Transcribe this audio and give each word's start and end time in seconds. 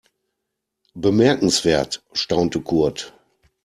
Bemerkenswert, 0.95 2.03
staunte 2.13 2.59
Kurt. 2.61 3.13